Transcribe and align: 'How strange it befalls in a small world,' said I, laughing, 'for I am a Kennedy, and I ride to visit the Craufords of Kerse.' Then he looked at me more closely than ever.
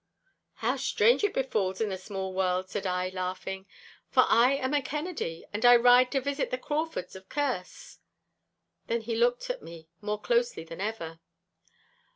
'How 0.55 0.77
strange 0.77 1.23
it 1.23 1.35
befalls 1.35 1.79
in 1.79 1.91
a 1.91 1.97
small 1.99 2.33
world,' 2.33 2.71
said 2.71 2.87
I, 2.87 3.09
laughing, 3.09 3.67
'for 4.09 4.23
I 4.27 4.53
am 4.53 4.73
a 4.73 4.81
Kennedy, 4.81 5.45
and 5.53 5.63
I 5.63 5.75
ride 5.75 6.11
to 6.13 6.19
visit 6.21 6.49
the 6.49 6.57
Craufords 6.57 7.15
of 7.15 7.29
Kerse.' 7.29 7.99
Then 8.87 9.01
he 9.01 9.13
looked 9.15 9.51
at 9.51 9.61
me 9.61 9.89
more 10.01 10.19
closely 10.19 10.63
than 10.63 10.81
ever. 10.81 11.19